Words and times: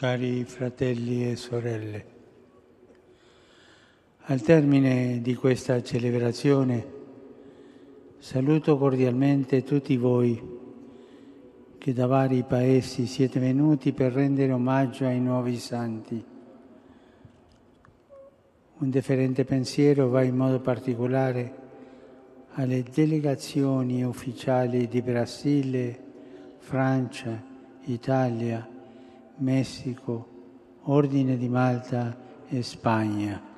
Cari 0.00 0.44
fratelli 0.44 1.30
e 1.30 1.36
sorelle, 1.36 2.04
al 4.20 4.40
termine 4.40 5.20
di 5.20 5.34
questa 5.34 5.82
celebrazione 5.82 6.86
saluto 8.16 8.78
cordialmente 8.78 9.62
tutti 9.62 9.98
voi 9.98 10.42
che 11.76 11.92
da 11.92 12.06
vari 12.06 12.44
paesi 12.44 13.04
siete 13.04 13.38
venuti 13.40 13.92
per 13.92 14.14
rendere 14.14 14.52
omaggio 14.52 15.04
ai 15.04 15.20
nuovi 15.20 15.58
santi. 15.58 16.24
Un 18.78 18.88
deferente 18.88 19.44
pensiero 19.44 20.08
va 20.08 20.22
in 20.22 20.34
modo 20.34 20.60
particolare 20.60 21.54
alle 22.52 22.82
delegazioni 22.90 24.02
ufficiali 24.02 24.88
di 24.88 25.02
Brasile, 25.02 26.02
Francia, 26.56 27.38
Italia, 27.84 28.69
Messico, 29.40 30.28
Ordine 30.84 31.36
di 31.36 31.48
Malta 31.48 32.16
e 32.48 32.62
Spagna. 32.62 33.48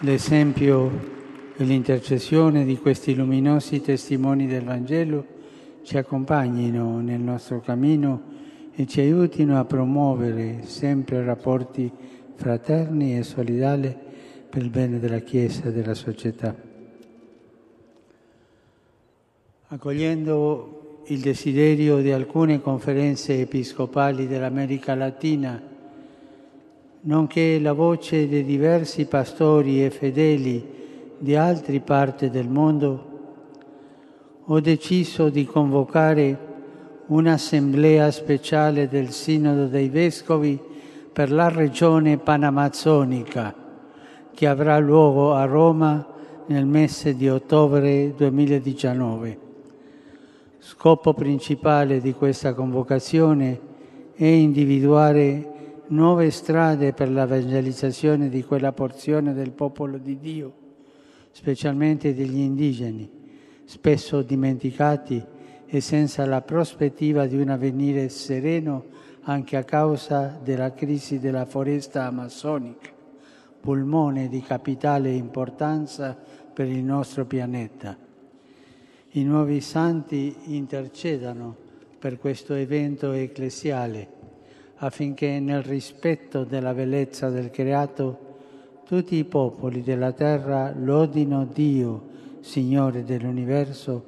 L'esempio 0.00 0.90
e 1.56 1.64
l'intercessione 1.64 2.64
di 2.64 2.76
questi 2.76 3.14
luminosi 3.14 3.80
testimoni 3.80 4.46
del 4.46 4.64
Vangelo 4.64 5.26
ci 5.82 5.96
accompagnino 5.96 7.00
nel 7.00 7.20
nostro 7.20 7.60
cammino 7.60 8.30
e 8.72 8.86
ci 8.86 9.00
aiutino 9.00 9.58
a 9.58 9.64
promuovere 9.64 10.62
sempre 10.64 11.24
rapporti 11.24 11.90
fraterni 12.34 13.16
e 13.16 13.22
solidali 13.22 13.96
per 14.48 14.62
il 14.62 14.70
bene 14.70 14.98
della 14.98 15.20
Chiesa 15.20 15.68
e 15.68 15.72
della 15.72 15.94
società. 15.94 16.70
Accogliendo 19.72 21.00
il 21.06 21.20
desiderio 21.20 22.02
di 22.02 22.12
alcune 22.12 22.60
conferenze 22.60 23.40
episcopali 23.40 24.26
dell'America 24.26 24.94
Latina, 24.94 25.58
nonché 27.00 27.58
la 27.58 27.72
voce 27.72 28.28
dei 28.28 28.44
diversi 28.44 29.06
pastori 29.06 29.82
e 29.82 29.88
fedeli 29.88 30.62
di 31.16 31.34
altre 31.36 31.80
parti 31.80 32.28
del 32.28 32.50
mondo, 32.50 33.06
ho 34.44 34.60
deciso 34.60 35.30
di 35.30 35.46
convocare 35.46 36.38
un'assemblea 37.06 38.10
speciale 38.10 38.88
del 38.88 39.10
Sinodo 39.10 39.68
dei 39.68 39.88
Vescovi 39.88 40.60
per 41.10 41.32
la 41.32 41.48
regione 41.48 42.18
panamazzonica 42.18 43.54
che 44.34 44.46
avrà 44.46 44.78
luogo 44.78 45.32
a 45.32 45.46
Roma 45.46 46.06
nel 46.48 46.66
mese 46.66 47.16
di 47.16 47.30
ottobre 47.30 48.12
2019. 48.14 49.51
Scopo 50.64 51.12
principale 51.12 52.00
di 52.00 52.12
questa 52.12 52.54
convocazione 52.54 53.60
è 54.14 54.24
individuare 54.24 55.82
nuove 55.88 56.30
strade 56.30 56.92
per 56.92 57.10
l'evangelizzazione 57.10 58.28
di 58.28 58.44
quella 58.44 58.70
porzione 58.70 59.34
del 59.34 59.50
popolo 59.50 59.98
di 59.98 60.20
Dio, 60.20 60.52
specialmente 61.32 62.14
degli 62.14 62.38
indigeni, 62.38 63.10
spesso 63.64 64.22
dimenticati 64.22 65.20
e 65.66 65.80
senza 65.80 66.24
la 66.26 66.42
prospettiva 66.42 67.26
di 67.26 67.40
un 67.40 67.48
avvenire 67.48 68.08
sereno 68.08 68.84
anche 69.22 69.56
a 69.56 69.64
causa 69.64 70.38
della 70.40 70.72
crisi 70.72 71.18
della 71.18 71.44
foresta 71.44 72.06
amazzonica, 72.06 72.88
polmone 73.60 74.28
di 74.28 74.40
capitale 74.40 75.10
importanza 75.10 76.16
per 76.54 76.68
il 76.68 76.84
nostro 76.84 77.26
pianeta. 77.26 78.10
I 79.14 79.24
nuovi 79.24 79.60
santi 79.60 80.34
intercedano 80.44 81.54
per 81.98 82.18
questo 82.18 82.54
evento 82.54 83.12
ecclesiale 83.12 84.08
affinché 84.76 85.38
nel 85.38 85.62
rispetto 85.62 86.44
della 86.44 86.72
bellezza 86.72 87.28
del 87.28 87.50
creato 87.50 88.30
tutti 88.86 89.16
i 89.16 89.24
popoli 89.24 89.82
della 89.82 90.12
terra 90.12 90.72
lodino 90.74 91.44
Dio, 91.44 92.08
Signore 92.40 93.04
dell'universo, 93.04 94.06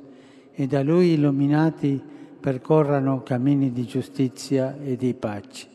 e 0.52 0.66
da 0.66 0.82
Lui 0.82 1.12
illuminati 1.12 2.02
percorrano 2.40 3.22
cammini 3.22 3.72
di 3.72 3.84
giustizia 3.84 4.74
e 4.82 4.96
di 4.96 5.12
pace. 5.12 5.68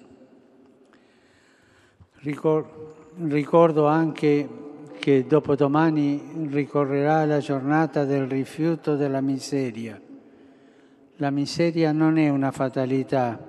Ricordo 2.21 3.85
anche 3.85 4.49
che 4.99 5.25
dopodomani 5.25 6.47
ricorrerà 6.51 7.25
la 7.25 7.39
giornata 7.39 8.03
del 8.03 8.27
rifiuto 8.27 8.97
della 8.97 9.21
miseria. 9.21 9.99
La 11.15 11.29
miseria 11.31 11.93
non 11.93 12.17
è 12.17 12.27
una 12.27 12.51
fatalità, 12.51 13.39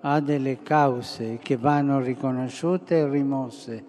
ha 0.00 0.20
delle 0.20 0.60
cause 0.62 1.38
che 1.40 1.56
vanno 1.56 2.00
riconosciute 2.00 2.98
e 2.98 3.08
rimosse 3.08 3.84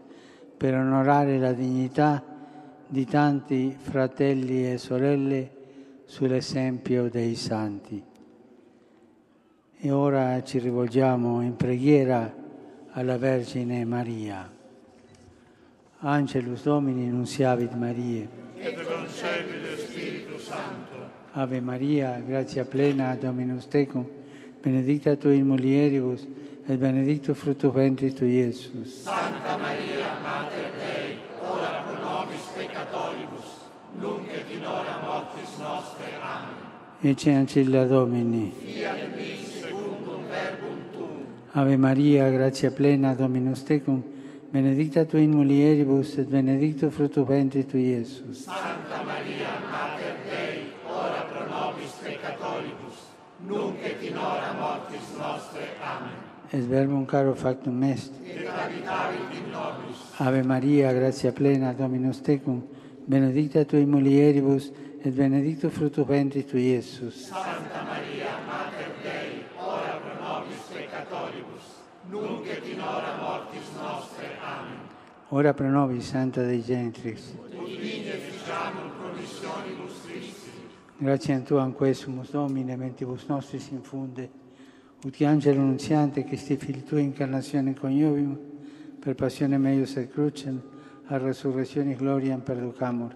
per 0.56 0.76
onorare 0.76 1.40
la 1.40 1.52
dignità 1.52 2.24
di 2.88 3.06
tanti 3.06 3.76
fratelli 3.76 4.72
e 4.72 4.78
sorelle 4.78 5.52
sull'esempio 6.06 7.10
dei 7.10 7.34
santi. 7.34 8.04
E 9.76 9.92
ora 9.92 10.44
ci 10.44 10.60
rivolgiamo 10.60 11.42
in 11.42 11.56
preghiera 11.56 12.32
alla 12.92 13.18
Vergine 13.18 13.84
Maria. 13.84 14.62
Angelus 16.06 16.64
Domini 16.64 17.10
nunciavit 17.10 17.74
Maria. 17.76 18.28
Et 18.60 18.76
concepit 18.76 19.80
Spiritu 19.80 20.38
Santo. 20.38 21.10
Ave 21.32 21.62
Maria, 21.62 22.22
grazia 22.28 22.66
plena, 22.66 23.16
Dominus 23.16 23.68
tecum, 23.68 24.06
benedicta 24.62 25.16
tu 25.16 25.30
in 25.30 25.48
mulieribus, 25.48 26.28
et 26.68 26.78
benedictus 26.78 27.38
fructus 27.38 27.72
ventris 27.72 28.14
tu, 28.16 28.26
Iesus. 28.26 29.04
Santa 29.04 29.58
Maria, 29.58 30.20
Mater 30.22 30.72
Dei, 30.78 31.20
ora 31.40 31.84
pro 31.88 31.98
nobis 32.04 32.52
peccatoribus, 32.54 33.72
nunc 33.98 34.28
et 34.28 34.52
in 34.52 34.66
hora 34.66 35.00
mortis 35.06 35.58
nostre. 35.58 36.06
Amen. 36.22 37.12
Ecce 37.14 37.32
ancilla 37.32 37.86
Domini. 37.86 38.52
Fiat 38.52 39.16
mi 39.16 39.38
secundum 39.42 40.28
verbum 40.28 40.84
tuum. 40.92 41.26
Ave 41.54 41.78
Maria, 41.78 42.30
grazia 42.30 42.72
plena, 42.72 43.16
Dominus 43.16 43.64
tecum, 43.64 44.04
benedicta 44.54 45.06
tu 45.06 45.18
in 45.18 45.32
mulieribus, 45.32 46.18
et 46.20 46.30
benedictus 46.30 46.94
fructus 46.94 47.28
ventris 47.28 47.66
tu, 47.66 47.78
Iesus. 47.78 48.46
Santa 48.46 49.02
Maria, 49.04 49.50
Mater 49.66 50.16
Dei, 50.30 50.70
ora 50.86 51.26
pro 51.26 51.48
nobis 51.50 51.94
peccatoribus, 52.04 53.00
nunc 53.48 53.82
et 53.82 54.04
in 54.04 54.16
hora 54.16 54.54
mortis 54.60 55.10
nostre. 55.18 55.66
Amen. 55.82 56.14
Es 56.52 56.68
verbum 56.70 57.06
caro 57.08 57.34
factum 57.34 57.82
est. 57.84 58.14
Et 58.28 58.46
habitavit 58.46 59.34
in 59.34 59.50
nobis. 59.50 59.98
Ave 60.20 60.44
Maria, 60.44 60.94
grazia 60.94 61.32
plena, 61.32 61.74
Dominus 61.74 62.22
tecum, 62.22 62.62
benedicta 63.08 63.66
tu 63.66 63.78
in 63.78 63.90
mulieribus, 63.90 64.72
et 65.04 65.12
benedictus 65.16 65.74
fructus 65.74 66.06
ventris 66.06 66.46
tu, 66.46 66.58
Iesus. 66.58 67.26
Santa 67.26 67.82
Maria, 67.90 68.38
Mater 68.46 68.94
Dei, 69.02 69.42
ora 69.58 69.98
pro 69.98 70.14
nobis 70.22 70.62
peccatoribus, 70.70 71.66
nunc 72.10 72.48
et 72.48 72.68
in 72.68 72.80
hora 72.80 73.18
mortis 73.20 73.70
nostre. 73.80 74.26
Amen. 74.42 74.92
Ora 75.30 75.54
pro 75.54 75.70
nobis, 75.70 76.08
Santa 76.08 76.44
Dei 76.44 76.62
Genitrix. 76.62 77.34
Ut 77.40 77.66
digne 77.66 78.12
ficiamur 78.12 78.92
promissionibus 79.00 80.06
Christi. 80.06 80.52
Grazie 80.98 81.34
a 81.34 81.40
tu, 81.42 81.56
anquesumus 81.58 82.30
Domine, 82.32 82.76
mentibus 82.76 83.26
nostris 83.26 83.70
infunde, 83.70 84.30
ut 85.04 85.22
angelo 85.22 85.62
nunziante, 85.62 86.24
che 86.24 86.38
sti 86.38 86.58
fili 86.58 86.84
tui 86.84 87.02
incarnazione 87.02 87.74
coniovium, 87.74 88.38
per 89.00 89.16
passione 89.16 89.58
meius 89.58 89.96
et 89.96 90.12
crucem, 90.12 90.62
a 91.08 91.18
resurrezione 91.18 91.96
gloriam 91.96 92.42
perducamur, 92.42 93.16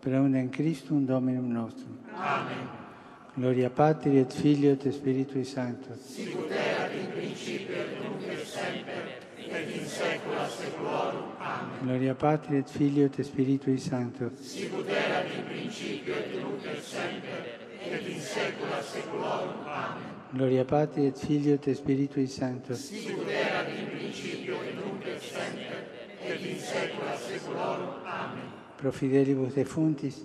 per 0.00 0.12
in 0.12 0.48
Christum 0.50 1.04
Dominum 1.04 1.50
nostrum. 1.50 1.98
Amen. 2.14 2.86
Gloria 3.34 3.70
Patri 3.70 4.18
et 4.18 4.32
Filio 4.32 4.72
et 4.72 4.90
Spiritui 4.90 5.44
Sancto. 5.44 5.94
Sicut 5.94 6.50
erat 6.50 6.92
in 6.92 7.12
principio 7.12 7.74
et 7.76 8.00
nunc 8.02 8.22
et 8.26 8.44
semper, 8.44 9.20
et 9.36 9.46
in 9.46 9.68
saecula 9.88 10.48
saeculorum. 10.48 11.32
Amen. 11.38 11.78
Gloria 11.82 12.14
Patri 12.14 12.56
et 12.56 12.68
Filio 12.68 13.06
et 13.06 13.22
Spiritui 13.22 13.78
Sancto. 13.78 14.30
Sicut 14.40 14.88
erat 14.88 15.26
in 15.34 15.44
principio 15.44 16.14
et 16.14 16.34
nunc 16.36 16.64
et 16.64 16.82
semper, 16.82 17.58
et 17.80 18.08
in 18.08 18.20
saecula 18.20 18.82
saeculorum. 18.82 19.66
Amen. 19.66 20.16
Gloria 20.32 20.64
Patri 20.64 21.06
et 21.06 21.18
Filio 21.18 21.54
et 21.54 21.74
Spiritui 21.74 22.26
Sancto. 22.26 22.74
Sicut 22.74 23.28
erat 23.28 23.68
in 23.68 23.86
principio 23.96 24.56
et 24.62 24.74
nunc 24.74 25.06
et 25.06 25.20
semper, 25.20 25.86
et 26.22 26.44
in 26.44 26.58
saecula 26.58 27.16
saeculorum. 27.16 28.04
Amen. 28.04 28.52
Pro 28.76 28.92
fidelibus 28.92 29.54
defuntis, 29.54 30.24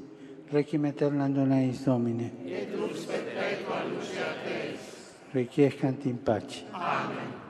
requiem 0.51 0.85
aeternam 0.85 1.33
dona 1.33 1.61
eis 1.61 1.85
Domine. 1.85 2.31
Et 2.45 2.69
lux 2.75 3.05
perpetua 3.05 3.83
lucia 3.89 4.35
Teis. 4.43 4.91
Requiescant 5.33 6.05
in 6.05 6.17
pace. 6.17 6.63
Amen. 6.73 7.42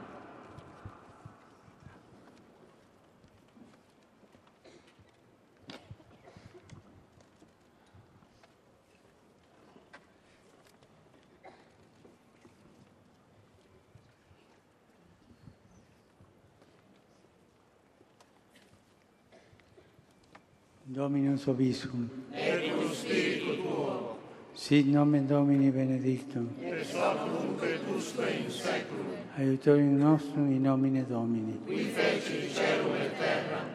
Dominus 20.94 21.48
Obiscum. 21.48 22.10
Et 22.34 22.70
cum 22.72 22.90
spiritu 22.94 23.62
tuo, 23.62 24.18
Sit 24.56 24.86
nomen 24.86 25.26
Domini 25.28 25.72
benedictum. 25.72 26.50
ex 26.62 26.94
hoc 26.94 27.26
nunc 27.28 27.64
et 27.64 27.80
usque 27.96 28.22
in 28.22 28.50
seculum, 28.50 29.16
Aiutorium 29.38 29.98
nostrum 29.98 30.52
in 30.52 30.62
nomine 30.62 31.04
Domini. 31.10 31.60
qui 31.66 31.84
feci 31.86 32.48
celum 32.54 32.94
et 32.96 33.18
terra, 33.18 33.66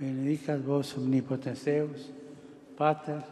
Benedicat 0.00 0.58
vos 0.64 0.94
omnipotens 0.96 1.62
Deus, 1.64 2.10
Pater 2.76 3.22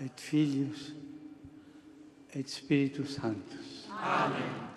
et 0.00 0.12
Filius 0.20 0.92
et 2.32 2.48
Spiritus 2.48 3.14
Sanctus. 3.14 3.88
Amen. 3.90 4.67